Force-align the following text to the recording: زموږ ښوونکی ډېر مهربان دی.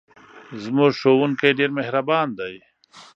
زموږ 0.63 0.91
ښوونکی 0.99 1.49
ډېر 1.59 1.71
مهربان 1.79 2.27
دی. 2.39 2.55